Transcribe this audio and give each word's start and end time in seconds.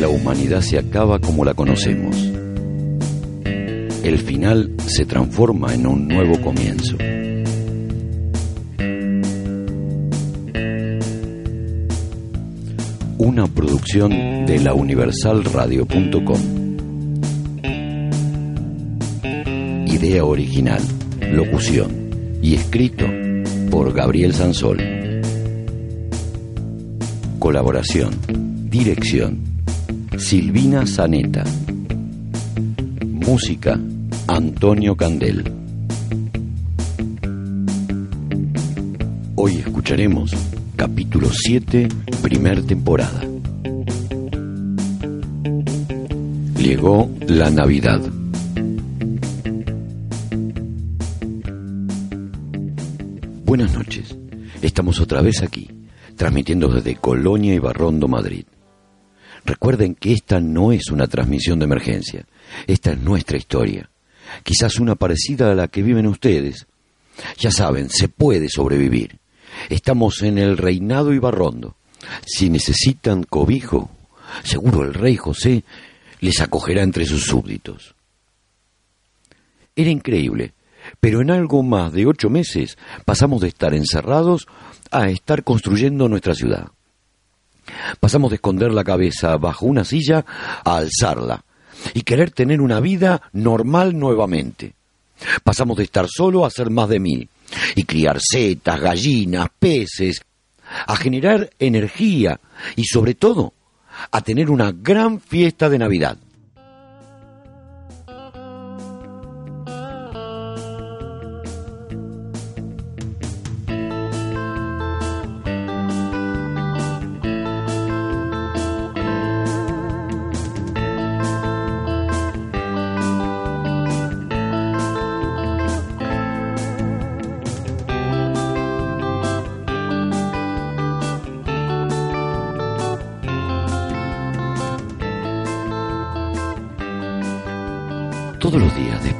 la 0.00 0.08
humanidad 0.08 0.60
se 0.60 0.78
acaba 0.78 1.18
como 1.18 1.44
la 1.44 1.54
conocemos. 1.54 2.16
El 4.04 4.18
final 4.18 4.74
se 4.86 5.04
transforma 5.04 5.74
en 5.74 5.86
un 5.86 6.06
nuevo 6.06 6.40
comienzo. 6.40 6.96
Una 13.18 13.46
producción 13.48 14.10
de 14.46 14.60
la 14.60 14.72
universalradio.com. 14.72 16.40
Idea 19.86 20.24
original, 20.24 20.82
locución 21.32 22.38
y 22.40 22.54
escrito 22.54 23.04
por 23.70 23.92
Gabriel 23.92 24.32
Sansol. 24.32 24.78
Colaboración, 27.40 28.14
dirección, 28.70 29.47
Silvina 30.18 30.84
Zaneta. 30.84 31.44
Música, 33.06 33.78
Antonio 34.26 34.96
Candel. 34.96 35.44
Hoy 39.36 39.56
escucharemos 39.56 40.32
capítulo 40.76 41.30
7, 41.32 41.88
primer 42.20 42.64
temporada. 42.64 43.22
Llegó 46.56 47.08
la 47.28 47.50
Navidad. 47.50 48.00
Buenas 53.44 53.72
noches. 53.72 54.16
Estamos 54.60 55.00
otra 55.00 55.22
vez 55.22 55.42
aquí, 55.42 55.70
transmitiendo 56.16 56.68
desde 56.68 56.96
Colonia 56.96 57.54
y 57.54 57.58
Barrondo, 57.60 58.08
Madrid. 58.08 58.44
Recuerden 59.44 59.94
que 59.94 60.12
esta 60.12 60.40
no 60.40 60.72
es 60.72 60.90
una 60.90 61.06
transmisión 61.06 61.58
de 61.58 61.64
emergencia, 61.64 62.26
esta 62.66 62.92
es 62.92 62.98
nuestra 62.98 63.38
historia, 63.38 63.88
quizás 64.42 64.78
una 64.78 64.94
parecida 64.94 65.50
a 65.50 65.54
la 65.54 65.68
que 65.68 65.82
viven 65.82 66.06
ustedes. 66.06 66.66
Ya 67.38 67.50
saben, 67.50 67.88
se 67.90 68.08
puede 68.08 68.48
sobrevivir. 68.48 69.18
Estamos 69.68 70.22
en 70.22 70.38
el 70.38 70.56
reinado 70.56 71.12
Ibarrondo. 71.12 71.76
Si 72.24 72.48
necesitan 72.48 73.24
cobijo, 73.24 73.90
seguro 74.44 74.84
el 74.84 74.94
rey 74.94 75.16
José 75.16 75.64
les 76.20 76.40
acogerá 76.40 76.82
entre 76.82 77.04
sus 77.06 77.24
súbditos. 77.24 77.94
Era 79.74 79.90
increíble, 79.90 80.52
pero 81.00 81.20
en 81.20 81.30
algo 81.30 81.62
más 81.62 81.92
de 81.92 82.06
ocho 82.06 82.30
meses 82.30 82.78
pasamos 83.04 83.40
de 83.40 83.48
estar 83.48 83.74
encerrados 83.74 84.46
a 84.90 85.08
estar 85.08 85.44
construyendo 85.44 86.08
nuestra 86.08 86.34
ciudad. 86.34 86.68
Pasamos 88.00 88.30
de 88.30 88.36
esconder 88.36 88.72
la 88.72 88.84
cabeza 88.84 89.36
bajo 89.36 89.66
una 89.66 89.84
silla 89.84 90.24
a 90.64 90.76
alzarla 90.76 91.44
y 91.94 92.02
querer 92.02 92.30
tener 92.30 92.60
una 92.60 92.80
vida 92.80 93.22
normal 93.32 93.98
nuevamente. 93.98 94.74
Pasamos 95.42 95.76
de 95.76 95.84
estar 95.84 96.06
solo 96.08 96.44
a 96.44 96.50
ser 96.50 96.70
más 96.70 96.88
de 96.88 97.00
mil 97.00 97.28
y 97.74 97.84
criar 97.84 98.18
setas, 98.20 98.80
gallinas, 98.80 99.48
peces, 99.58 100.22
a 100.86 100.96
generar 100.96 101.50
energía 101.58 102.40
y 102.76 102.84
sobre 102.84 103.14
todo 103.14 103.54
a 104.10 104.20
tener 104.20 104.50
una 104.50 104.72
gran 104.72 105.20
fiesta 105.20 105.68
de 105.68 105.78
Navidad. 105.78 106.18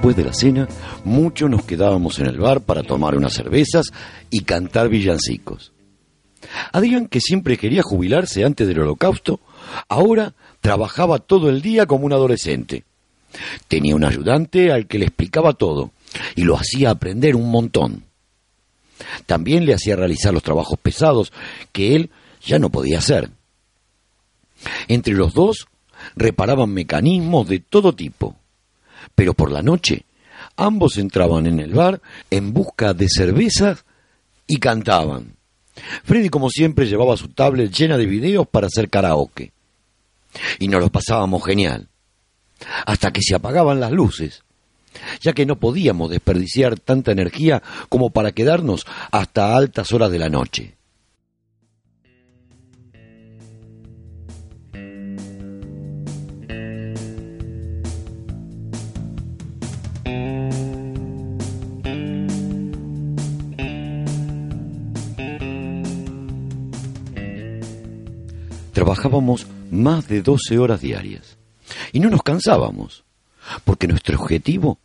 Después 0.08 0.16
de 0.16 0.24
la 0.24 0.32
cena, 0.32 0.68
muchos 1.04 1.50
nos 1.50 1.64
quedábamos 1.64 2.18
en 2.18 2.26
el 2.26 2.38
bar 2.38 2.62
para 2.62 2.82
tomar 2.82 3.16
unas 3.16 3.34
cervezas 3.34 3.86
y 4.30 4.40
cantar 4.40 4.88
villancicos. 4.88 5.72
Adrián, 6.72 7.08
que 7.08 7.20
siempre 7.20 7.58
quería 7.58 7.82
jubilarse 7.82 8.44
antes 8.44 8.66
del 8.66 8.80
holocausto, 8.80 9.40
ahora 9.88 10.34
trabajaba 10.60 11.18
todo 11.18 11.50
el 11.50 11.60
día 11.60 11.86
como 11.86 12.06
un 12.06 12.12
adolescente. 12.12 12.84
Tenía 13.66 13.96
un 13.96 14.04
ayudante 14.04 14.72
al 14.72 14.86
que 14.86 14.98
le 14.98 15.06
explicaba 15.06 15.52
todo 15.52 15.90
y 16.36 16.44
lo 16.44 16.56
hacía 16.56 16.90
aprender 16.90 17.36
un 17.36 17.50
montón. 17.50 18.04
También 19.26 19.66
le 19.66 19.74
hacía 19.74 19.96
realizar 19.96 20.32
los 20.32 20.42
trabajos 20.42 20.78
pesados 20.80 21.32
que 21.72 21.96
él 21.96 22.10
ya 22.42 22.58
no 22.58 22.70
podía 22.70 22.98
hacer. 22.98 23.30
Entre 24.86 25.12
los 25.12 25.34
dos 25.34 25.66
reparaban 26.16 26.70
mecanismos 26.72 27.46
de 27.48 27.58
todo 27.60 27.94
tipo 27.94 28.36
pero 29.14 29.34
por 29.34 29.50
la 29.50 29.62
noche 29.62 30.04
ambos 30.56 30.98
entraban 30.98 31.46
en 31.46 31.60
el 31.60 31.72
bar 31.72 32.00
en 32.30 32.52
busca 32.52 32.92
de 32.92 33.08
cervezas 33.08 33.84
y 34.46 34.58
cantaban. 34.58 35.36
Freddy, 36.04 36.28
como 36.28 36.50
siempre, 36.50 36.86
llevaba 36.86 37.16
su 37.16 37.28
tablet 37.28 37.72
llena 37.72 37.96
de 37.96 38.06
videos 38.06 38.46
para 38.46 38.66
hacer 38.66 38.90
karaoke. 38.90 39.52
Y 40.58 40.68
nos 40.68 40.80
lo 40.80 40.90
pasábamos 40.90 41.44
genial. 41.44 41.88
Hasta 42.86 43.12
que 43.12 43.22
se 43.22 43.36
apagaban 43.36 43.78
las 43.78 43.92
luces, 43.92 44.42
ya 45.20 45.32
que 45.32 45.46
no 45.46 45.56
podíamos 45.56 46.10
desperdiciar 46.10 46.78
tanta 46.80 47.12
energía 47.12 47.62
como 47.88 48.10
para 48.10 48.32
quedarnos 48.32 48.84
hasta 49.12 49.56
altas 49.56 49.92
horas 49.92 50.10
de 50.10 50.18
la 50.18 50.28
noche. 50.28 50.77
Trabajábamos 68.88 69.46
más 69.70 70.08
de 70.08 70.22
12 70.22 70.58
horas 70.58 70.80
diarias 70.80 71.36
y 71.92 72.00
no 72.00 72.08
nos 72.08 72.22
cansábamos, 72.22 73.04
porque 73.66 73.86
nuestro 73.86 74.18
objetivo 74.18 74.78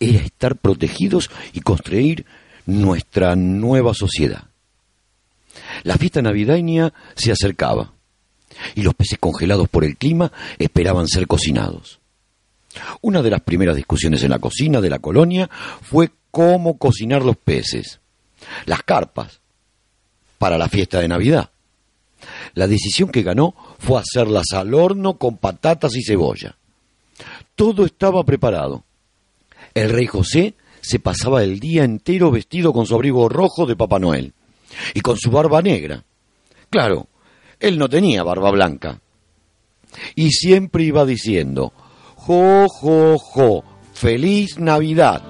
era 0.00 0.20
estar 0.20 0.56
protegidos 0.56 1.28
y 1.52 1.60
construir 1.60 2.24
nuestra 2.64 3.36
nueva 3.36 3.92
sociedad. 3.92 4.44
La 5.82 5.98
fiesta 5.98 6.22
navideña 6.22 6.94
se 7.14 7.30
acercaba 7.30 7.92
y 8.74 8.80
los 8.80 8.94
peces 8.94 9.18
congelados 9.18 9.68
por 9.68 9.84
el 9.84 9.98
clima 9.98 10.32
esperaban 10.58 11.06
ser 11.06 11.26
cocinados. 11.26 12.00
Una 13.02 13.20
de 13.20 13.28
las 13.32 13.42
primeras 13.42 13.76
discusiones 13.76 14.22
en 14.22 14.30
la 14.30 14.38
cocina 14.38 14.80
de 14.80 14.88
la 14.88 14.98
colonia 14.98 15.50
fue 15.82 16.10
cómo 16.30 16.78
cocinar 16.78 17.22
los 17.22 17.36
peces, 17.36 18.00
las 18.64 18.82
carpas, 18.82 19.40
para 20.38 20.56
la 20.56 20.70
fiesta 20.70 21.00
de 21.00 21.08
Navidad. 21.08 21.51
La 22.54 22.66
decisión 22.66 23.10
que 23.10 23.22
ganó 23.22 23.54
fue 23.78 24.00
hacerlas 24.00 24.46
al 24.52 24.74
horno 24.74 25.18
con 25.18 25.36
patatas 25.36 25.96
y 25.96 26.02
cebolla. 26.02 26.56
Todo 27.54 27.84
estaba 27.84 28.24
preparado. 28.24 28.84
El 29.74 29.90
rey 29.90 30.06
José 30.06 30.54
se 30.80 30.98
pasaba 30.98 31.42
el 31.42 31.60
día 31.60 31.84
entero 31.84 32.30
vestido 32.30 32.72
con 32.72 32.86
su 32.86 32.94
abrigo 32.94 33.28
rojo 33.28 33.66
de 33.66 33.76
Papá 33.76 33.98
Noel 33.98 34.32
y 34.94 35.00
con 35.00 35.16
su 35.16 35.30
barba 35.30 35.62
negra. 35.62 36.04
Claro, 36.70 37.08
él 37.60 37.78
no 37.78 37.88
tenía 37.88 38.22
barba 38.22 38.50
blanca. 38.50 39.00
Y 40.14 40.30
siempre 40.30 40.84
iba 40.84 41.04
diciendo, 41.04 41.72
jo, 42.16 42.66
jo, 42.68 43.18
jo, 43.18 43.64
feliz 43.92 44.58
Navidad. 44.58 45.22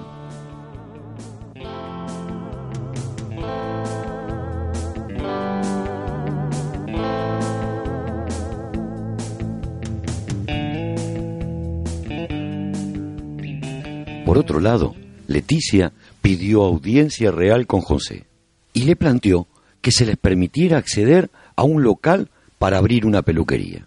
Por 14.32 14.38
otro 14.38 14.60
lado, 14.60 14.94
Leticia 15.26 15.92
pidió 16.22 16.62
audiencia 16.62 17.30
real 17.30 17.66
con 17.66 17.82
José 17.82 18.24
y 18.72 18.84
le 18.84 18.96
planteó 18.96 19.46
que 19.82 19.92
se 19.92 20.06
les 20.06 20.16
permitiera 20.16 20.78
acceder 20.78 21.30
a 21.54 21.64
un 21.64 21.82
local 21.82 22.30
para 22.58 22.78
abrir 22.78 23.04
una 23.04 23.20
peluquería. 23.20 23.86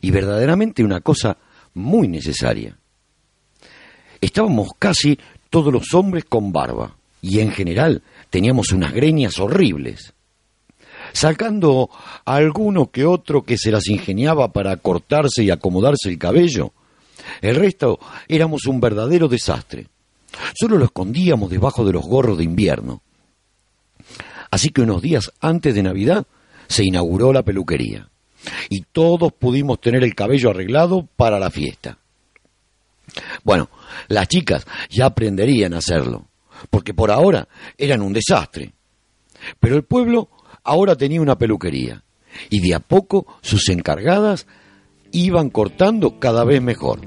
Y 0.00 0.12
verdaderamente 0.12 0.84
una 0.84 1.00
cosa 1.00 1.38
muy 1.74 2.06
necesaria. 2.06 2.78
Estábamos 4.20 4.68
casi 4.78 5.18
todos 5.50 5.72
los 5.72 5.92
hombres 5.92 6.24
con 6.24 6.52
barba 6.52 6.94
y 7.20 7.40
en 7.40 7.50
general 7.50 8.04
teníamos 8.30 8.70
unas 8.70 8.92
greñas 8.92 9.40
horribles. 9.40 10.14
sacando 11.12 11.90
a 12.24 12.36
alguno 12.36 12.92
que 12.92 13.06
otro 13.06 13.42
que 13.42 13.58
se 13.58 13.72
las 13.72 13.88
ingeniaba 13.88 14.52
para 14.52 14.76
cortarse 14.76 15.42
y 15.42 15.50
acomodarse 15.50 16.08
el 16.08 16.16
cabello. 16.16 16.72
El 17.40 17.56
resto 17.56 17.98
éramos 18.28 18.66
un 18.66 18.80
verdadero 18.80 19.28
desastre. 19.28 19.86
Solo 20.58 20.78
lo 20.78 20.84
escondíamos 20.84 21.50
debajo 21.50 21.84
de 21.84 21.92
los 21.92 22.04
gorros 22.04 22.38
de 22.38 22.44
invierno. 22.44 23.02
Así 24.50 24.70
que 24.70 24.82
unos 24.82 25.02
días 25.02 25.32
antes 25.40 25.74
de 25.74 25.82
Navidad 25.82 26.26
se 26.66 26.84
inauguró 26.84 27.32
la 27.32 27.42
peluquería 27.42 28.08
y 28.68 28.82
todos 28.92 29.32
pudimos 29.32 29.80
tener 29.80 30.02
el 30.02 30.14
cabello 30.14 30.50
arreglado 30.50 31.06
para 31.16 31.38
la 31.38 31.50
fiesta. 31.50 31.98
Bueno, 33.42 33.68
las 34.08 34.28
chicas 34.28 34.66
ya 34.88 35.06
aprenderían 35.06 35.74
a 35.74 35.78
hacerlo, 35.78 36.26
porque 36.70 36.94
por 36.94 37.10
ahora 37.10 37.48
eran 37.76 38.02
un 38.02 38.12
desastre. 38.12 38.72
Pero 39.58 39.76
el 39.76 39.84
pueblo 39.84 40.28
ahora 40.62 40.96
tenía 40.96 41.20
una 41.20 41.38
peluquería 41.38 42.04
y 42.48 42.60
de 42.60 42.74
a 42.74 42.80
poco 42.80 43.26
sus 43.42 43.68
encargadas 43.68 44.46
iban 45.12 45.50
cortando 45.50 46.18
cada 46.18 46.44
vez 46.44 46.62
mejor. 46.62 47.00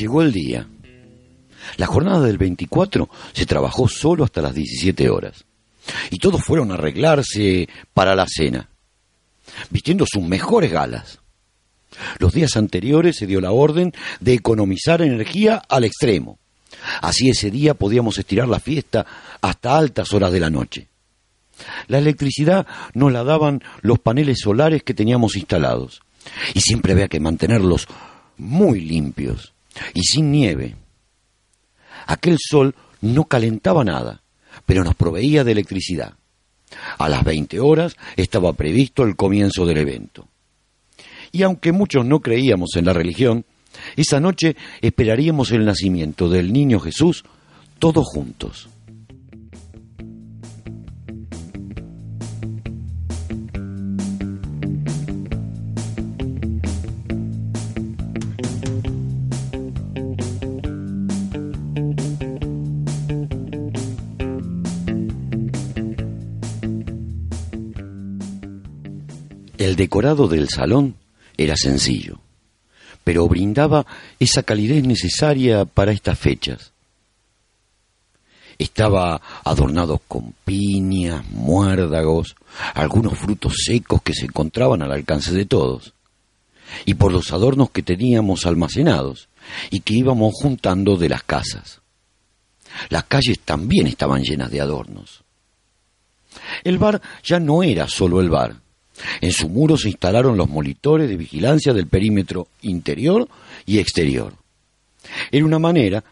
Llegó 0.00 0.22
el 0.22 0.32
día. 0.32 0.66
La 1.76 1.86
jornada 1.86 2.26
del 2.26 2.38
24 2.38 3.08
se 3.32 3.46
trabajó 3.46 3.88
solo 3.88 4.24
hasta 4.24 4.42
las 4.42 4.54
17 4.54 5.08
horas. 5.10 5.44
Y 6.10 6.18
todos 6.18 6.42
fueron 6.42 6.70
a 6.70 6.74
arreglarse 6.74 7.68
para 7.94 8.14
la 8.14 8.26
cena, 8.28 8.68
vistiendo 9.70 10.04
sus 10.06 10.22
mejores 10.22 10.70
galas. 10.70 11.20
Los 12.18 12.32
días 12.32 12.56
anteriores 12.56 13.16
se 13.16 13.26
dio 13.26 13.40
la 13.40 13.50
orden 13.50 13.92
de 14.20 14.34
economizar 14.34 15.02
energía 15.02 15.62
al 15.68 15.84
extremo. 15.84 16.38
Así 17.02 17.28
ese 17.28 17.50
día 17.50 17.74
podíamos 17.74 18.18
estirar 18.18 18.48
la 18.48 18.60
fiesta 18.60 19.06
hasta 19.40 19.76
altas 19.76 20.12
horas 20.12 20.32
de 20.32 20.40
la 20.40 20.50
noche. 20.50 20.88
La 21.88 21.98
electricidad 21.98 22.66
nos 22.94 23.12
la 23.12 23.24
daban 23.24 23.62
los 23.82 23.98
paneles 23.98 24.38
solares 24.42 24.82
que 24.82 24.94
teníamos 24.94 25.36
instalados. 25.36 26.00
Y 26.54 26.60
siempre 26.60 26.92
había 26.92 27.08
que 27.08 27.20
mantenerlos 27.20 27.86
muy 28.36 28.80
limpios 28.80 29.52
y 29.94 30.02
sin 30.02 30.30
nieve. 30.30 30.76
Aquel 32.06 32.36
sol 32.38 32.74
no 33.00 33.24
calentaba 33.24 33.84
nada, 33.84 34.22
pero 34.66 34.84
nos 34.84 34.94
proveía 34.94 35.44
de 35.44 35.52
electricidad. 35.52 36.14
A 36.98 37.08
las 37.08 37.24
20 37.24 37.60
horas 37.60 37.96
estaba 38.16 38.52
previsto 38.52 39.02
el 39.02 39.16
comienzo 39.16 39.66
del 39.66 39.78
evento. 39.78 40.28
Y 41.32 41.42
aunque 41.42 41.72
muchos 41.72 42.04
no 42.04 42.20
creíamos 42.20 42.70
en 42.76 42.86
la 42.86 42.92
religión, 42.92 43.44
esa 43.96 44.20
noche 44.20 44.56
esperaríamos 44.80 45.52
el 45.52 45.64
nacimiento 45.64 46.28
del 46.28 46.52
niño 46.52 46.80
Jesús 46.80 47.24
todos 47.78 48.06
juntos. 48.06 48.68
El 69.70 69.76
decorado 69.76 70.26
del 70.26 70.48
salón 70.48 70.96
era 71.36 71.56
sencillo, 71.56 72.18
pero 73.04 73.28
brindaba 73.28 73.86
esa 74.18 74.42
calidez 74.42 74.82
necesaria 74.82 75.64
para 75.64 75.92
estas 75.92 76.18
fechas. 76.18 76.72
Estaba 78.58 79.22
adornado 79.44 80.02
con 80.08 80.34
piñas, 80.44 81.24
muérdagos, 81.30 82.34
algunos 82.74 83.16
frutos 83.16 83.58
secos 83.64 84.02
que 84.02 84.12
se 84.12 84.24
encontraban 84.24 84.82
al 84.82 84.90
alcance 84.90 85.32
de 85.32 85.46
todos, 85.46 85.94
y 86.84 86.94
por 86.94 87.12
los 87.12 87.32
adornos 87.32 87.70
que 87.70 87.84
teníamos 87.84 88.46
almacenados 88.46 89.28
y 89.70 89.82
que 89.82 89.94
íbamos 89.94 90.34
juntando 90.34 90.96
de 90.96 91.10
las 91.10 91.22
casas. 91.22 91.80
Las 92.88 93.04
calles 93.04 93.38
también 93.38 93.86
estaban 93.86 94.24
llenas 94.24 94.50
de 94.50 94.62
adornos. 94.62 95.22
El 96.64 96.78
bar 96.78 97.00
ya 97.22 97.38
no 97.38 97.62
era 97.62 97.86
solo 97.86 98.20
el 98.20 98.30
bar, 98.30 98.56
en 99.20 99.32
su 99.32 99.48
muro 99.48 99.76
se 99.76 99.88
instalaron 99.88 100.36
los 100.36 100.48
monitores 100.48 101.08
de 101.08 101.16
vigilancia 101.16 101.72
del 101.72 101.86
perímetro 101.86 102.48
interior 102.62 103.28
y 103.66 103.78
exterior. 103.78 104.34
Era 105.30 105.44
una 105.44 105.58
manera 105.58 106.04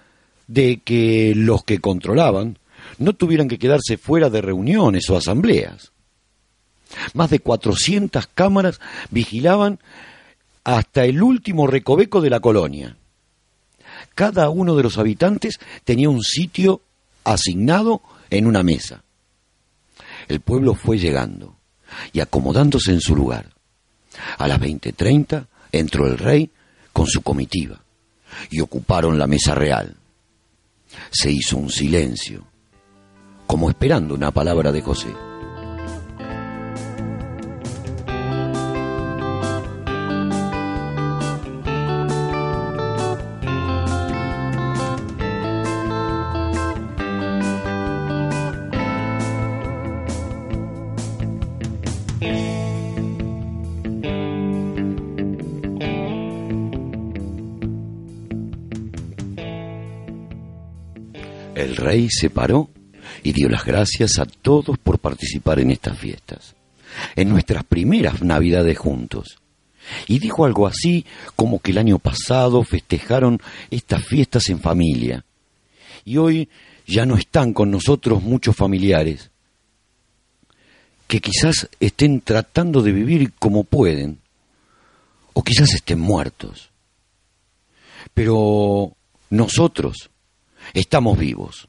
de 0.46 0.78
que 0.78 1.34
los 1.34 1.64
que 1.64 1.78
controlaban 1.78 2.58
no 2.98 3.12
tuvieran 3.12 3.48
que 3.48 3.58
quedarse 3.58 3.96
fuera 3.96 4.30
de 4.30 4.40
reuniones 4.40 5.08
o 5.10 5.16
asambleas. 5.16 5.92
Más 7.12 7.30
de 7.30 7.40
400 7.40 8.26
cámaras 8.28 8.80
vigilaban 9.10 9.78
hasta 10.64 11.04
el 11.04 11.22
último 11.22 11.66
recoveco 11.66 12.20
de 12.20 12.30
la 12.30 12.40
colonia. 12.40 12.96
Cada 14.14 14.48
uno 14.48 14.74
de 14.74 14.82
los 14.82 14.98
habitantes 14.98 15.58
tenía 15.84 16.08
un 16.08 16.22
sitio 16.22 16.80
asignado 17.24 18.02
en 18.30 18.46
una 18.46 18.62
mesa. 18.62 19.02
El 20.28 20.40
pueblo 20.40 20.74
fue 20.74 20.98
llegando 20.98 21.57
y 22.12 22.20
acomodándose 22.20 22.92
en 22.92 23.00
su 23.00 23.14
lugar. 23.14 23.50
A 24.38 24.48
las 24.48 24.60
20.30 24.60 25.46
entró 25.72 26.06
el 26.06 26.18
rey 26.18 26.50
con 26.92 27.06
su 27.06 27.22
comitiva 27.22 27.80
y 28.50 28.60
ocuparon 28.60 29.18
la 29.18 29.26
mesa 29.26 29.54
real. 29.54 29.96
Se 31.10 31.30
hizo 31.30 31.56
un 31.56 31.70
silencio, 31.70 32.44
como 33.46 33.70
esperando 33.70 34.14
una 34.14 34.30
palabra 34.30 34.72
de 34.72 34.82
José. 34.82 35.27
El 61.58 61.74
rey 61.74 62.06
se 62.08 62.30
paró 62.30 62.70
y 63.24 63.32
dio 63.32 63.48
las 63.48 63.64
gracias 63.64 64.20
a 64.20 64.26
todos 64.26 64.78
por 64.78 65.00
participar 65.00 65.58
en 65.58 65.72
estas 65.72 65.98
fiestas, 65.98 66.54
en 67.16 67.28
nuestras 67.30 67.64
primeras 67.64 68.22
navidades 68.22 68.78
juntos. 68.78 69.40
Y 70.06 70.20
dijo 70.20 70.44
algo 70.44 70.68
así 70.68 71.04
como 71.34 71.58
que 71.58 71.72
el 71.72 71.78
año 71.78 71.98
pasado 71.98 72.62
festejaron 72.62 73.40
estas 73.70 74.04
fiestas 74.04 74.48
en 74.50 74.60
familia. 74.60 75.24
Y 76.04 76.18
hoy 76.18 76.48
ya 76.86 77.04
no 77.06 77.16
están 77.16 77.52
con 77.52 77.72
nosotros 77.72 78.22
muchos 78.22 78.54
familiares, 78.54 79.32
que 81.08 81.20
quizás 81.20 81.68
estén 81.80 82.20
tratando 82.20 82.82
de 82.82 82.92
vivir 82.92 83.32
como 83.32 83.64
pueden, 83.64 84.20
o 85.32 85.42
quizás 85.42 85.74
estén 85.74 85.98
muertos. 85.98 86.70
Pero 88.14 88.96
nosotros, 89.30 90.08
estamos 90.74 91.18
vivos. 91.18 91.68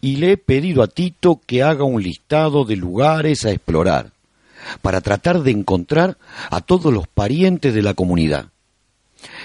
Y 0.00 0.16
le 0.16 0.32
he 0.32 0.36
pedido 0.36 0.82
a 0.82 0.88
Tito 0.88 1.40
que 1.46 1.62
haga 1.62 1.84
un 1.84 2.02
listado 2.02 2.64
de 2.64 2.76
lugares 2.76 3.44
a 3.44 3.50
explorar, 3.50 4.12
para 4.80 5.00
tratar 5.00 5.42
de 5.42 5.50
encontrar 5.50 6.18
a 6.50 6.60
todos 6.60 6.92
los 6.92 7.08
parientes 7.08 7.74
de 7.74 7.82
la 7.82 7.94
comunidad. 7.94 8.50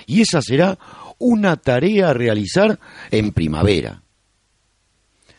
Y 0.06 0.22
esa 0.22 0.42
será 0.42 0.78
una 1.20 1.58
tarea 1.58 2.10
a 2.10 2.14
realizar 2.14 2.80
en 3.12 3.32
primavera, 3.32 4.02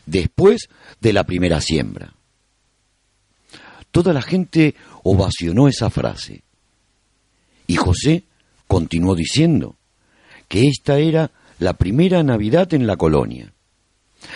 después 0.05 0.69
de 0.99 1.13
la 1.13 1.23
primera 1.23 1.61
siembra. 1.61 2.13
Toda 3.91 4.13
la 4.13 4.21
gente 4.21 4.75
ovacionó 5.03 5.67
esa 5.67 5.89
frase. 5.89 6.43
Y 7.65 7.75
José 7.75 8.23
continuó 8.67 9.15
diciendo 9.15 9.75
que 10.47 10.67
esta 10.67 10.99
era 10.99 11.31
la 11.59 11.73
primera 11.73 12.23
Navidad 12.23 12.73
en 12.73 12.87
la 12.87 12.95
colonia 12.95 13.53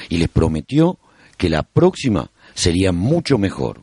y 0.09 0.17
les 0.17 0.29
prometió 0.29 0.99
que 1.37 1.49
la 1.49 1.63
próxima 1.63 2.29
sería 2.53 2.91
mucho 2.91 3.37
mejor, 3.37 3.81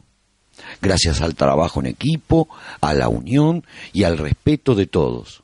gracias 0.80 1.20
al 1.20 1.35
trabajo 1.35 1.80
en 1.80 1.87
equipo, 1.87 2.49
a 2.80 2.94
la 2.94 3.09
unión 3.09 3.64
y 3.92 4.04
al 4.04 4.18
respeto 4.18 4.75
de 4.75 4.87
todos. 4.87 5.42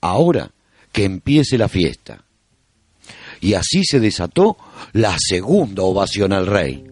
Ahora 0.00 0.50
que 0.92 1.04
empiece 1.04 1.58
la 1.58 1.68
fiesta. 1.68 2.24
y 3.40 3.54
así 3.54 3.84
se 3.84 4.00
desató 4.00 4.56
la 4.92 5.16
segunda 5.16 5.84
ovación 5.84 6.32
al 6.32 6.46
rey. 6.46 6.87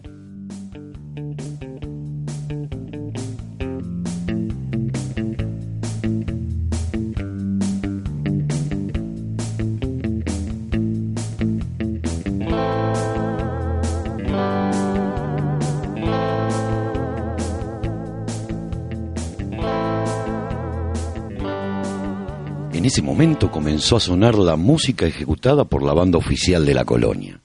Comenzó 23.50 23.96
a 23.96 24.00
sonar 24.00 24.36
la 24.36 24.56
música 24.56 25.06
ejecutada 25.06 25.64
por 25.64 25.82
la 25.82 25.92
banda 25.92 26.18
oficial 26.18 26.64
de 26.64 26.74
la 26.74 26.84
colonia. 26.84 27.40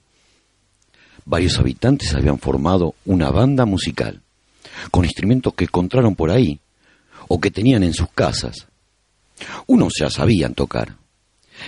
Varios 1.24 1.58
habitantes 1.58 2.14
habían 2.14 2.38
formado 2.38 2.94
una 3.04 3.30
banda 3.30 3.64
musical, 3.64 4.20
con 4.90 5.04
instrumentos 5.04 5.54
que 5.54 5.64
encontraron 5.64 6.14
por 6.14 6.30
ahí 6.30 6.60
o 7.28 7.40
que 7.40 7.50
tenían 7.50 7.82
en 7.82 7.94
sus 7.94 8.08
casas. 8.10 8.66
Unos 9.66 9.94
ya 9.98 10.10
sabían 10.10 10.54
tocar, 10.54 10.96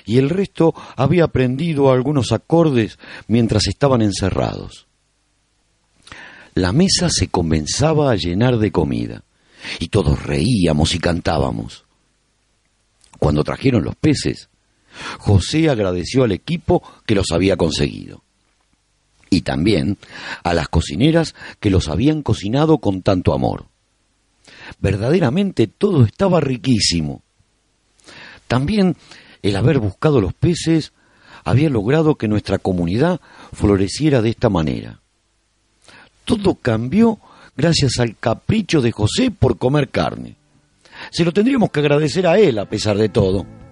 y 0.05 0.19
el 0.19 0.31
resto 0.31 0.75
había 0.97 1.25
aprendido 1.25 1.93
algunos 1.93 2.33
acordes 2.33 2.99
mientras 3.29 3.67
estaban 3.69 4.03
encerrados. 4.03 4.87
La 6.55 6.73
mesa 6.73 7.09
se 7.11 7.29
comenzaba 7.29 8.11
a 8.11 8.17
llenar 8.17 8.59
de 8.59 8.71
comida, 8.71 9.25
y 9.81 9.89
todos 9.89 10.23
reíamos 10.23 10.95
y 10.95 10.99
cantábamos. 10.99 11.84
Cuando 13.19 13.45
trajeron 13.45 13.85
los 13.85 13.97
peces, 13.97 14.49
José 15.19 15.69
agradeció 15.69 16.25
al 16.25 16.33
equipo 16.33 16.83
que 17.07 17.15
los 17.15 17.33
había 17.33 17.57
conseguido. 17.57 18.23
Y 19.31 19.43
también 19.43 19.99
a 20.43 20.55
las 20.55 20.69
cocineras 20.69 21.35
que 21.61 21.71
los 21.71 21.89
habían 21.89 22.23
cocinado 22.23 22.79
con 22.79 23.03
tanto 23.03 23.35
amor. 23.35 23.67
Verdaderamente 24.79 25.67
todo 25.67 26.05
estaba 26.05 26.41
riquísimo. 26.41 27.23
También 28.47 28.97
el 29.43 29.57
haber 29.57 29.79
buscado 29.79 30.21
los 30.21 30.35
peces 30.35 30.93
había 31.45 31.69
logrado 31.69 32.15
que 32.15 32.29
nuestra 32.29 32.59
comunidad 32.59 33.21
floreciera 33.53 34.23
de 34.23 34.31
esta 34.31 34.49
manera. 34.49 35.01
Todo 36.25 36.55
cambió 36.55 37.19
gracias 37.57 37.99
al 37.99 38.17
capricho 38.17 38.81
de 38.81 38.93
José 38.93 39.31
por 39.31 39.59
comer 39.59 39.91
carne. 39.91 40.37
Se 41.11 41.25
lo 41.25 41.33
tendríamos 41.33 41.71
que 41.71 41.81
agradecer 41.81 42.27
a 42.27 42.39
él 42.39 42.59
a 42.59 42.69
pesar 42.69 42.97
de 42.97 43.09
todo. 43.09 43.64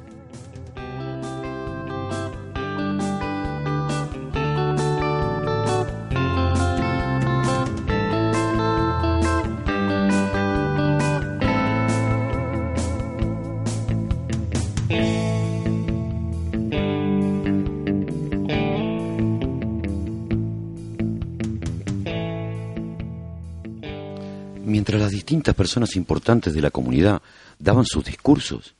Personas 25.62 25.94
importantes 25.94 26.54
de 26.54 26.60
la 26.60 26.72
comunidad 26.72 27.22
daban 27.56 27.84
sus 27.84 28.04
discursos, 28.04 28.74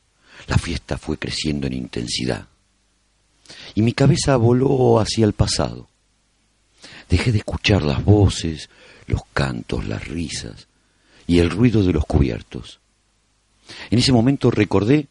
la 0.49 0.59
fiesta 0.59 0.99
fue 0.99 1.17
creciendo 1.17 1.69
en 1.69 1.75
intensidad. 1.75 2.49
Y 3.77 3.83
mi 3.83 3.93
cabeza 3.93 4.35
voló 4.37 4.99
hacia 4.99 5.25
el 5.25 5.33
pasado. 5.33 5.89
Dejé 7.09 7.31
de 7.31 7.39
escuchar 7.39 7.85
las 7.85 8.05
voces, 8.05 8.69
los 9.07 9.21
cantos, 9.33 9.87
las 9.87 10.09
risas 10.09 10.67
y 11.29 11.39
el 11.39 11.51
ruido 11.51 11.85
de 11.85 11.93
los 11.93 12.05
cubiertos. 12.05 12.81
En 13.93 14.01
ese 14.01 14.11
momento 14.11 14.51
recordé 14.51 15.07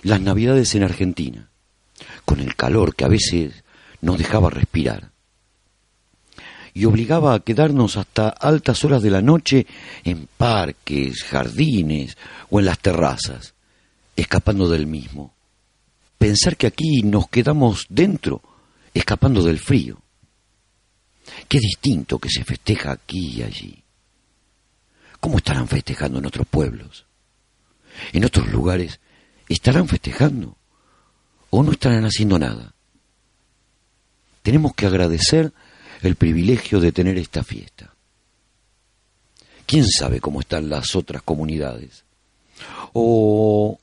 las 0.00 0.22
navidades 0.22 0.74
en 0.74 0.82
Argentina, 0.82 1.50
con 2.24 2.40
el 2.40 2.56
calor 2.56 2.96
que 2.96 3.04
a 3.04 3.08
veces 3.08 3.64
nos 4.00 4.16
dejaba 4.16 4.48
respirar 4.48 5.10
y 6.76 6.84
obligaba 6.86 7.34
a 7.34 7.40
quedarnos 7.40 7.96
hasta 7.96 8.28
altas 8.28 8.84
horas 8.84 9.00
de 9.00 9.10
la 9.10 9.22
noche 9.22 9.64
en 10.02 10.26
parques, 10.36 11.22
jardines 11.22 12.18
o 12.50 12.58
en 12.58 12.66
las 12.66 12.80
terrazas, 12.80 13.54
escapando 14.16 14.68
del 14.68 14.88
mismo. 14.88 15.32
Pensar 16.18 16.56
que 16.56 16.66
aquí 16.66 17.02
nos 17.04 17.28
quedamos 17.28 17.86
dentro, 17.88 18.42
escapando 18.92 19.44
del 19.44 19.60
frío. 19.60 20.02
Qué 21.48 21.60
distinto 21.60 22.18
que 22.18 22.28
se 22.28 22.42
festeja 22.42 22.90
aquí 22.90 23.36
y 23.36 23.42
allí. 23.42 23.84
¿Cómo 25.20 25.38
estarán 25.38 25.68
festejando 25.68 26.18
en 26.18 26.26
otros 26.26 26.46
pueblos? 26.48 27.06
¿En 28.12 28.24
otros 28.24 28.48
lugares 28.48 28.98
estarán 29.48 29.86
festejando? 29.86 30.56
¿O 31.50 31.62
no 31.62 31.70
estarán 31.70 32.04
haciendo 32.04 32.36
nada? 32.36 32.74
Tenemos 34.42 34.74
que 34.74 34.86
agradecer 34.86 35.52
el 36.08 36.16
privilegio 36.16 36.80
de 36.80 36.92
tener 36.92 37.18
esta 37.18 37.42
fiesta. 37.42 37.94
¿Quién 39.66 39.86
sabe 39.88 40.20
cómo 40.20 40.40
están 40.40 40.68
las 40.68 40.94
otras 40.94 41.22
comunidades? 41.22 42.04
O 42.92 43.78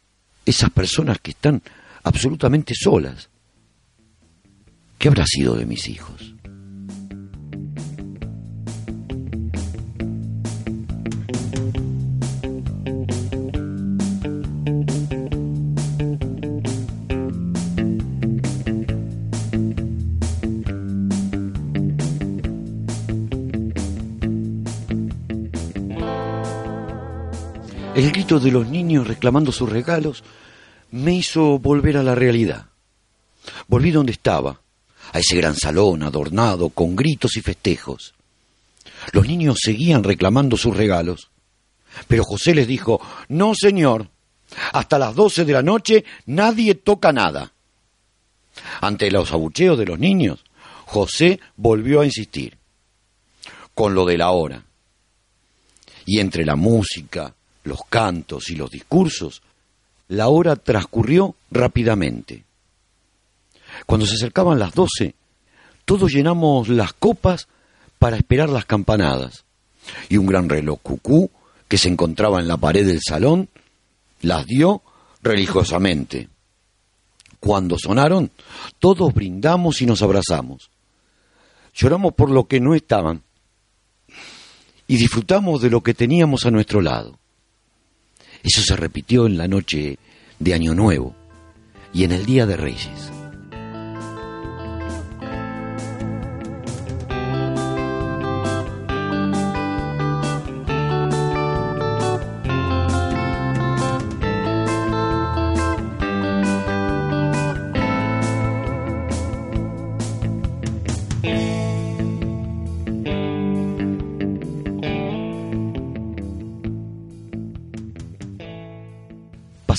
esas 0.46 0.70
personas 0.70 1.20
que 1.20 1.32
están 1.32 1.62
absolutamente 2.04 2.74
solas. 2.76 3.30
¿Qué 4.98 5.08
habrá 5.08 5.26
sido 5.26 5.56
de 5.56 5.66
mis 5.66 5.88
hijos? 5.88 6.36
De 28.40 28.50
los 28.50 28.66
niños 28.66 29.10
reclamando 29.10 29.52
sus 29.52 29.70
regalos 29.70 30.24
me 30.92 31.14
hizo 31.14 31.60
volver 31.60 31.98
a 31.98 32.04
la 32.04 32.16
realidad. 32.16 32.68
Volví 33.68 33.92
donde 33.92 34.14
estaba, 34.14 34.62
a 35.12 35.20
ese 35.20 35.36
gran 35.36 35.54
salón 35.54 36.02
adornado 36.02 36.70
con 36.70 36.96
gritos 36.96 37.36
y 37.36 37.42
festejos. 37.42 38.14
Los 39.12 39.28
niños 39.28 39.58
seguían 39.62 40.06
reclamando 40.06 40.56
sus 40.56 40.78
regalos, 40.78 41.30
pero 42.08 42.24
José 42.24 42.56
les 42.56 42.68
dijo, 42.68 43.02
no 43.28 43.54
señor, 43.54 44.10
hasta 44.72 44.98
las 44.98 45.14
doce 45.14 45.44
de 45.44 45.52
la 45.52 45.62
noche 45.62 46.06
nadie 46.26 46.76
toca 46.76 47.12
nada. 47.12 47.52
Ante 48.80 49.12
los 49.12 49.34
abucheos 49.34 49.78
de 49.78 49.86
los 49.88 50.00
niños, 50.00 50.46
José 50.86 51.42
volvió 51.58 52.00
a 52.00 52.06
insistir, 52.06 52.58
con 53.74 53.94
lo 53.94 54.06
de 54.06 54.18
la 54.18 54.32
hora. 54.32 54.64
Y 56.06 56.20
entre 56.20 56.46
la 56.46 56.56
música, 56.56 57.36
los 57.64 57.80
cantos 57.90 58.50
y 58.50 58.56
los 58.56 58.70
discursos, 58.70 59.42
la 60.08 60.28
hora 60.28 60.56
transcurrió 60.56 61.36
rápidamente. 61.52 62.44
Cuando 63.86 64.06
se 64.06 64.16
acercaban 64.16 64.60
las 64.60 64.74
doce, 64.74 65.16
todos 65.86 66.12
llenamos 66.12 66.70
las 66.70 66.94
copas 66.94 67.48
para 68.00 68.18
esperar 68.18 68.50
las 68.50 68.66
campanadas, 68.66 69.46
y 70.10 70.18
un 70.18 70.26
gran 70.26 70.50
reloj 70.50 70.80
cucú 70.82 71.30
que 71.68 71.78
se 71.78 71.88
encontraba 71.88 72.40
en 72.40 72.48
la 72.48 72.58
pared 72.58 72.86
del 72.86 73.00
salón 73.02 73.50
las 74.22 74.46
dio 74.46 74.82
religiosamente. 75.24 76.30
Cuando 77.40 77.78
sonaron, 77.78 78.32
todos 78.80 79.14
brindamos 79.14 79.82
y 79.82 79.86
nos 79.86 80.02
abrazamos. 80.02 80.70
Lloramos 81.74 82.14
por 82.14 82.30
lo 82.30 82.48
que 82.48 82.60
no 82.60 82.76
estaban 82.76 83.24
y 84.88 84.98
disfrutamos 84.98 85.62
de 85.62 85.70
lo 85.70 85.82
que 85.82 85.94
teníamos 85.94 86.46
a 86.46 86.52
nuestro 86.52 86.82
lado. 86.82 87.18
Eso 88.44 88.62
se 88.62 88.76
repitió 88.76 89.26
en 89.26 89.38
la 89.38 89.48
noche 89.48 89.98
de 90.40 90.54
Año 90.54 90.74
Nuevo 90.74 91.16
y 91.94 92.04
en 92.04 92.12
el 92.12 92.26
Día 92.26 92.46
de 92.46 92.58
Reyes. 92.58 93.11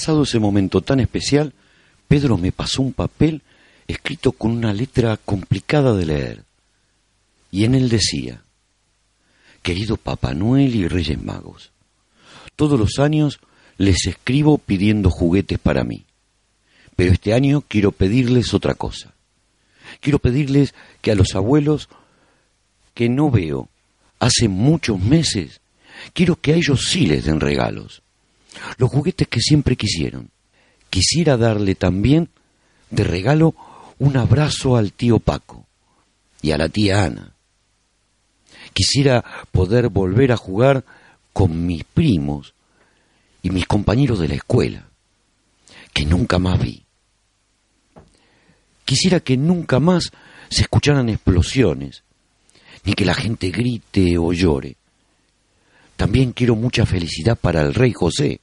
Pasado 0.03 0.25
ese 0.25 0.41
momento 0.41 0.81
tan 0.81 0.99
especial, 0.99 1.53
Pedro 2.09 2.37
me 2.37 2.51
pasó 2.51 2.83
un 2.83 2.93
papel 2.93 3.41
escrito 3.87 4.33
con 4.33 4.51
una 4.51 4.75
letra 4.75 5.17
complicada 5.17 5.95
de 5.95 6.07
leer. 6.07 6.45
Y 7.53 7.63
en 7.63 7.77
él 7.77 7.89
decía, 7.89 8.43
Querido 9.63 9.97
Papá 9.97 10.35
Noel 10.35 10.75
y 10.75 10.89
Reyes 10.89 11.23
Magos, 11.23 11.71
todos 12.57 12.81
los 12.81 12.99
años 12.99 13.39
les 13.79 14.09
escribo 14.09 14.59
pidiendo 14.59 15.09
juguetes 15.09 15.61
para 15.61 15.85
mí, 15.85 16.05
pero 16.97 17.13
este 17.13 17.33
año 17.33 17.63
quiero 17.69 17.93
pedirles 17.93 18.55
otra 18.55 18.75
cosa. 18.75 19.15
Quiero 20.01 20.19
pedirles 20.19 20.75
que 21.01 21.13
a 21.13 21.15
los 21.15 21.37
abuelos 21.37 21.89
que 22.95 23.09
no 23.09 23.31
veo 23.31 23.69
hace 24.19 24.49
muchos 24.49 24.99
meses, 24.99 25.61
quiero 26.13 26.35
que 26.35 26.55
a 26.55 26.57
ellos 26.57 26.89
sí 26.89 27.07
les 27.07 27.27
den 27.27 27.39
regalos, 27.39 28.03
los 28.77 28.91
juguetes 28.91 29.29
que 29.29 29.41
siempre 29.41 29.77
quisieron. 29.77 30.31
Quisiera 30.91 31.37
darle 31.37 31.75
también 31.75 32.29
de 32.91 33.05
regalo 33.05 33.55
un 33.99 34.17
abrazo 34.17 34.77
al 34.77 34.93
tío 34.93 35.19
Paco 35.19 35.67
y 36.43 36.51
a 36.51 36.59
la 36.59 36.69
tía 36.69 37.05
Ana. 37.05 37.35
Quisiera 38.75 39.25
poder 39.51 39.89
volver 39.89 40.33
a 40.33 40.37
jugar 40.37 40.85
con 41.33 41.67
mis 41.67 41.85
primos 41.85 42.55
y 43.43 43.51
mis 43.51 43.67
compañeros 43.67 44.19
de 44.19 44.29
la 44.29 44.35
escuela, 44.35 44.89
que 45.93 46.05
nunca 46.05 46.39
más 46.39 46.61
vi. 46.61 46.85
Quisiera 48.85 49.21
que 49.21 49.37
nunca 49.37 49.81
más 49.81 50.11
se 50.51 50.63
escucharan 50.63 51.09
explosiones, 51.09 52.03
ni 52.85 52.95
que 52.95 53.05
la 53.05 53.15
gente 53.15 53.51
grite 53.51 54.19
o 54.19 54.33
llore. 54.33 54.77
También 55.97 56.33
quiero 56.33 56.57
mucha 56.57 56.85
felicidad 56.85 57.39
para 57.39 57.63
el 57.63 57.75
rey 57.75 57.93
José, 57.93 58.41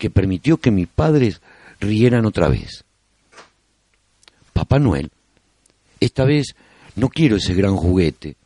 que 0.00 0.08
permitió 0.08 0.56
que 0.56 0.70
mis 0.70 0.88
padres 0.88 1.42
rieran 1.78 2.24
otra 2.24 2.48
vez. 2.48 2.84
Papá 4.54 4.78
Noel, 4.78 5.10
esta 6.00 6.24
vez 6.24 6.56
no 6.96 7.10
quiero 7.10 7.36
ese 7.36 7.52
gran 7.52 7.76
juguete. 7.76 8.36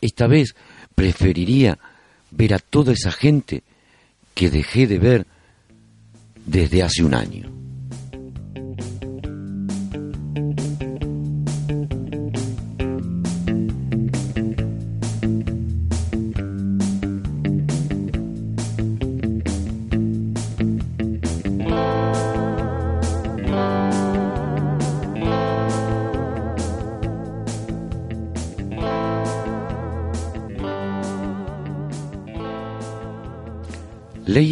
Esta 0.00 0.26
vez 0.26 0.56
preferiría 0.94 1.78
ver 2.30 2.54
a 2.54 2.58
toda 2.58 2.94
esa 2.94 3.12
gente 3.12 3.62
que 4.34 4.48
dejé 4.48 4.86
de 4.86 4.98
ver 4.98 5.26
desde 6.46 6.82
hace 6.82 7.04
un 7.04 7.14
año. 7.14 7.55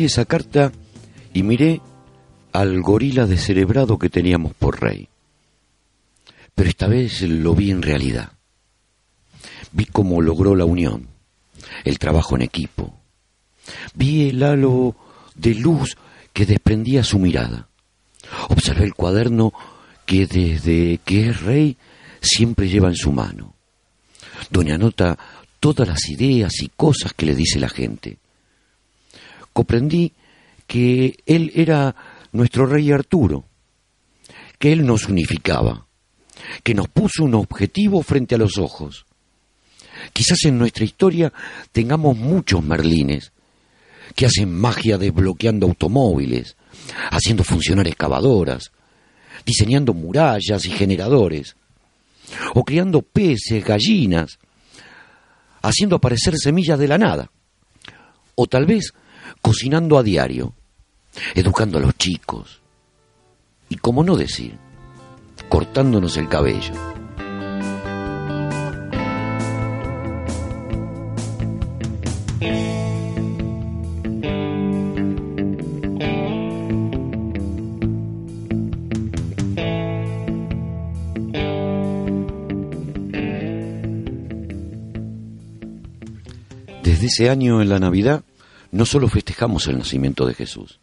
Esa 0.04 0.26
carta 0.26 0.70
y 1.32 1.42
miré 1.42 1.80
al 2.52 2.82
gorila 2.82 3.26
descerebrado 3.26 3.98
que 3.98 4.10
teníamos 4.10 4.52
por 4.52 4.82
rey. 4.82 5.08
Pero 6.54 6.68
esta 6.68 6.86
vez 6.88 7.22
lo 7.22 7.54
vi 7.54 7.70
en 7.70 7.80
realidad. 7.80 8.32
Vi 9.72 9.86
cómo 9.86 10.20
logró 10.20 10.56
la 10.56 10.66
unión, 10.66 11.08
el 11.84 11.98
trabajo 11.98 12.36
en 12.36 12.42
equipo. 12.42 13.00
Vi 13.94 14.28
el 14.28 14.42
halo 14.42 14.94
de 15.36 15.54
luz 15.54 15.96
que 16.34 16.44
desprendía 16.44 17.02
su 17.02 17.18
mirada. 17.18 17.68
Observé 18.50 18.84
el 18.84 18.94
cuaderno 18.94 19.54
que 20.04 20.26
desde 20.26 20.98
que 20.98 21.30
es 21.30 21.40
rey 21.40 21.78
siempre 22.20 22.68
lleva 22.68 22.88
en 22.88 22.96
su 22.96 23.10
mano, 23.10 23.54
donde 24.50 24.74
anota 24.74 25.18
todas 25.60 25.88
las 25.88 26.10
ideas 26.10 26.60
y 26.60 26.68
cosas 26.68 27.14
que 27.14 27.24
le 27.24 27.34
dice 27.34 27.58
la 27.58 27.70
gente 27.70 28.18
comprendí 29.54 30.12
que 30.66 31.16
él 31.24 31.50
era 31.54 31.96
nuestro 32.32 32.66
rey 32.66 32.92
Arturo, 32.92 33.46
que 34.58 34.72
él 34.72 34.84
nos 34.84 35.08
unificaba, 35.08 35.86
que 36.62 36.74
nos 36.74 36.88
puso 36.88 37.24
un 37.24 37.34
objetivo 37.34 38.02
frente 38.02 38.34
a 38.34 38.38
los 38.38 38.58
ojos. 38.58 39.06
Quizás 40.12 40.44
en 40.44 40.58
nuestra 40.58 40.84
historia 40.84 41.32
tengamos 41.72 42.16
muchos 42.18 42.62
merlines 42.62 43.32
que 44.14 44.26
hacen 44.26 44.52
magia 44.52 44.98
desbloqueando 44.98 45.66
automóviles, 45.66 46.56
haciendo 47.10 47.44
funcionar 47.44 47.86
excavadoras, 47.86 48.72
diseñando 49.46 49.94
murallas 49.94 50.66
y 50.66 50.70
generadores, 50.70 51.56
o 52.54 52.64
criando 52.64 53.02
peces, 53.02 53.64
gallinas, 53.64 54.38
haciendo 55.62 55.96
aparecer 55.96 56.34
semillas 56.36 56.78
de 56.78 56.88
la 56.88 56.98
nada, 56.98 57.30
o 58.34 58.46
tal 58.46 58.66
vez 58.66 58.92
cocinando 59.42 59.98
a 59.98 60.02
diario, 60.02 60.54
educando 61.34 61.78
a 61.78 61.80
los 61.80 61.96
chicos 61.96 62.60
y, 63.68 63.76
como 63.76 64.04
no 64.04 64.16
decir, 64.16 64.58
cortándonos 65.48 66.16
el 66.16 66.28
cabello. 66.28 66.72
Desde 86.82 87.06
ese 87.06 87.30
año 87.30 87.62
en 87.62 87.70
la 87.70 87.78
Navidad 87.78 88.24
no 88.74 88.84
solo 88.84 89.08
festejamos 89.08 89.68
el 89.68 89.78
nacimiento 89.78 90.26
de 90.26 90.34
Jesús, 90.34 90.80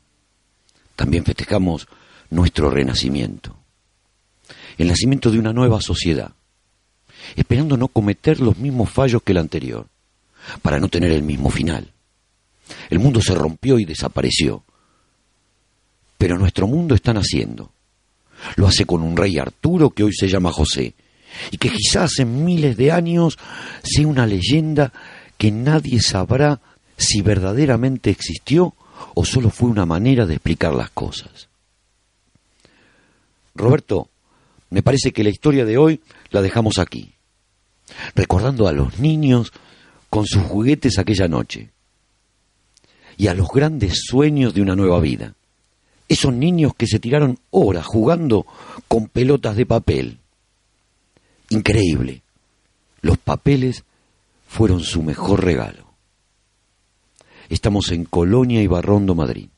también 0.95 1.25
festejamos 1.25 1.89
nuestro 2.29 2.69
renacimiento, 2.69 3.57
el 4.77 4.87
nacimiento 4.87 5.29
de 5.29 5.37
una 5.37 5.51
nueva 5.51 5.81
sociedad, 5.81 6.31
esperando 7.35 7.75
no 7.75 7.89
cometer 7.89 8.39
los 8.39 8.57
mismos 8.57 8.89
fallos 8.89 9.21
que 9.23 9.33
el 9.33 9.39
anterior, 9.39 9.87
para 10.61 10.79
no 10.79 10.87
tener 10.87 11.11
el 11.11 11.21
mismo 11.21 11.49
final. 11.49 11.91
El 12.89 12.99
mundo 12.99 13.19
se 13.21 13.35
rompió 13.35 13.77
y 13.77 13.83
desapareció, 13.83 14.63
pero 16.17 16.37
nuestro 16.37 16.67
mundo 16.67 16.95
está 16.95 17.11
naciendo. 17.11 17.73
Lo 18.55 18.67
hace 18.67 18.85
con 18.85 19.01
un 19.01 19.17
rey 19.17 19.37
Arturo 19.37 19.89
que 19.89 20.05
hoy 20.05 20.13
se 20.13 20.29
llama 20.29 20.53
José, 20.53 20.93
y 21.51 21.57
que 21.57 21.69
quizás 21.69 22.19
en 22.19 22.45
miles 22.45 22.77
de 22.77 22.93
años 22.93 23.37
sea 23.83 24.07
una 24.07 24.25
leyenda 24.25 24.93
que 25.37 25.51
nadie 25.51 26.01
sabrá 26.01 26.61
si 27.01 27.21
verdaderamente 27.21 28.09
existió 28.09 28.75
o 29.15 29.25
solo 29.25 29.49
fue 29.49 29.69
una 29.69 29.85
manera 29.85 30.25
de 30.25 30.35
explicar 30.35 30.73
las 30.73 30.89
cosas. 30.91 31.49
Roberto, 33.55 34.09
me 34.69 34.83
parece 34.83 35.11
que 35.11 35.23
la 35.23 35.29
historia 35.29 35.65
de 35.65 35.77
hoy 35.77 36.01
la 36.29 36.41
dejamos 36.41 36.79
aquí, 36.79 37.13
recordando 38.15 38.67
a 38.67 38.71
los 38.71 38.99
niños 38.99 39.51
con 40.09 40.25
sus 40.25 40.43
juguetes 40.43 40.97
aquella 40.97 41.27
noche 41.27 41.71
y 43.17 43.27
a 43.27 43.33
los 43.33 43.49
grandes 43.49 44.03
sueños 44.05 44.53
de 44.53 44.61
una 44.61 44.75
nueva 44.75 44.99
vida. 44.99 45.33
Esos 46.07 46.33
niños 46.33 46.73
que 46.75 46.87
se 46.87 46.99
tiraron 46.99 47.39
horas 47.51 47.85
jugando 47.85 48.45
con 48.87 49.07
pelotas 49.07 49.55
de 49.55 49.65
papel. 49.65 50.19
Increíble. 51.49 52.21
Los 53.01 53.17
papeles 53.17 53.83
fueron 54.47 54.81
su 54.81 55.03
mejor 55.03 55.43
regalo. 55.43 55.90
Estamos 57.51 57.91
en 57.91 58.05
Colonia 58.05 58.61
y 58.61 58.67
Barrondo, 58.67 59.13
Madrid, 59.13 59.49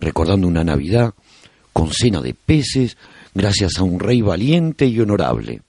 recordando 0.00 0.48
una 0.48 0.64
Navidad 0.64 1.14
con 1.72 1.92
cena 1.92 2.20
de 2.20 2.34
peces 2.34 2.96
gracias 3.32 3.78
a 3.78 3.84
un 3.84 4.00
rey 4.00 4.20
valiente 4.20 4.86
y 4.86 4.98
honorable, 4.98 5.62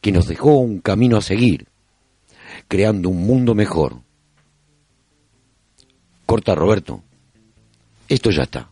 que 0.00 0.12
nos 0.12 0.28
dejó 0.28 0.58
un 0.58 0.78
camino 0.78 1.16
a 1.16 1.22
seguir, 1.22 1.66
creando 2.68 3.08
un 3.08 3.26
mundo 3.26 3.56
mejor. 3.56 3.96
Corta, 6.24 6.54
Roberto. 6.54 7.02
Esto 8.08 8.30
ya 8.30 8.44
está. 8.44 8.70